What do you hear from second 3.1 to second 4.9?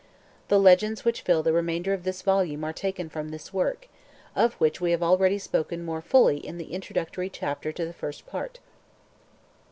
this work, of which we